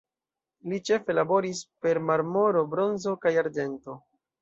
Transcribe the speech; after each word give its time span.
Li 0.71 0.79
ĉefe 0.89 1.17
laboris 1.17 1.63
per 1.85 2.01
marmoro, 2.09 2.67
bronzo 2.75 3.19
kaj 3.27 3.39
arĝento. 3.47 4.03